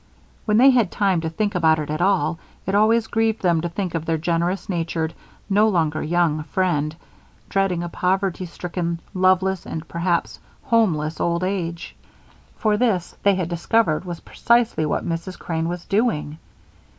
[0.45, 3.69] When they had time to think about it at all, it always grieved them to
[3.69, 5.13] think of their generous natured,
[5.47, 6.95] no longer young friend
[7.49, 11.95] dreading a poverty stricken, loveless, and perhaps homeless old age;
[12.57, 15.37] for this, they had discovered, was precisely what Mrs.
[15.37, 16.39] Crane was doing.